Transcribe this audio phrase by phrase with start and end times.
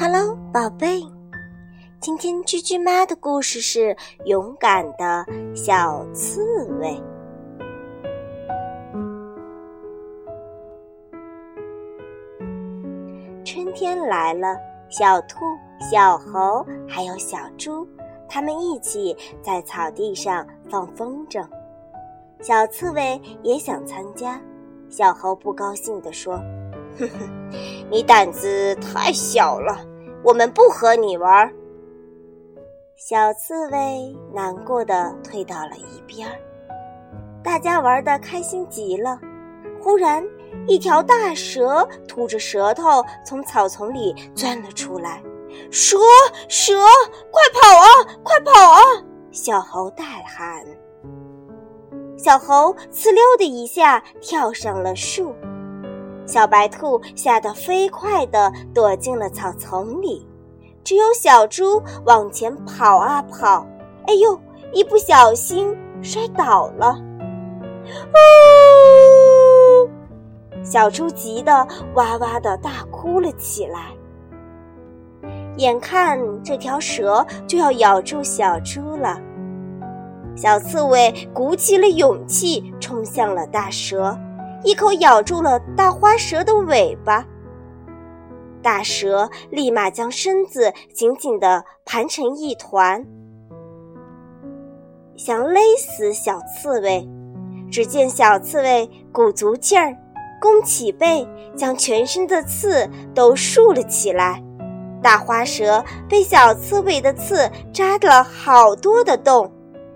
[0.00, 1.06] 哈喽，宝贝，
[2.00, 3.94] 今天居居妈的故事是
[4.24, 6.98] 勇敢的小刺猬。
[13.44, 14.56] 春天来了，
[14.88, 15.40] 小兔、
[15.78, 17.86] 小猴还有小猪，
[18.26, 21.46] 他们一起在草地上放风筝。
[22.40, 24.40] 小刺猬也想参加，
[24.88, 26.38] 小猴不高兴地说
[26.98, 27.50] ：“哼哼，
[27.90, 29.78] 你胆子太小了，
[30.22, 31.52] 我们不和你玩。”
[32.96, 36.36] 小刺猬难过的退到了一边儿，
[37.42, 39.18] 大家玩的开心极了。
[39.80, 40.22] 忽然，
[40.66, 45.22] 一条大蛇吐着舌头从草丛里钻了出来。
[45.72, 45.96] “蛇，
[46.48, 46.74] 蛇，
[47.30, 48.80] 快跑啊，快跑啊！”
[49.32, 50.62] 小猴大喊。
[52.18, 55.34] 小猴呲溜的一下跳上了树，
[56.30, 60.24] 小白兔吓得飞快地躲进了草丛里。
[60.84, 63.66] 只有小猪往前跑啊跑，
[64.06, 64.38] 哎呦，
[64.72, 66.96] 一不小心摔倒了！
[69.84, 69.90] 呜，
[70.62, 73.88] 小猪急得哇哇的大哭了起来。
[75.56, 79.20] 眼看这条蛇就要咬住小猪了，
[80.34, 84.16] 小刺猬鼓起了勇气，冲向了大蛇，
[84.62, 87.24] 一口咬住了大花蛇的尾巴。
[88.62, 93.04] 大蛇立马将身子紧紧地盘成一团，
[95.16, 97.08] 想勒死小刺猬。
[97.70, 99.96] 只见小刺猬鼓足劲儿，
[100.40, 104.42] 弓起背，将全身的刺都竖了起来。
[105.00, 109.50] 大花蛇被小刺猬的刺扎了好多的洞，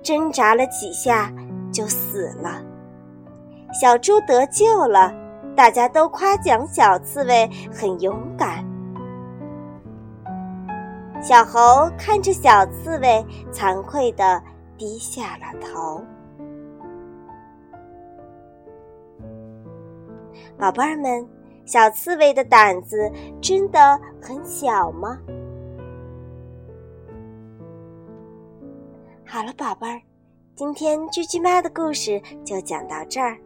[0.00, 1.30] 挣扎了几下
[1.72, 2.62] 就死了。
[3.72, 5.12] 小猪得救了。
[5.56, 8.62] 大家都夸奖小刺猬很勇敢。
[11.22, 14.42] 小猴看着小刺猬，惭愧的
[14.76, 16.04] 低下了头。
[20.58, 21.26] 宝贝儿们，
[21.64, 23.10] 小刺猬的胆子
[23.40, 25.18] 真的很小吗？
[29.24, 30.02] 好了，宝贝儿，
[30.54, 33.38] 今天居居妈的故事就讲到这儿。